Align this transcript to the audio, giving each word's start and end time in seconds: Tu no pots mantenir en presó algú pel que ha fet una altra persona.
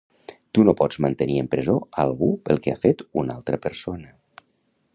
Tu 0.57 0.63
no 0.67 0.73
pots 0.77 0.97
mantenir 1.05 1.35
en 1.41 1.49
presó 1.51 1.75
algú 2.05 2.29
pel 2.49 2.63
que 2.65 2.73
ha 2.73 2.81
fet 2.87 3.05
una 3.25 3.37
altra 3.41 3.61
persona. 3.67 4.11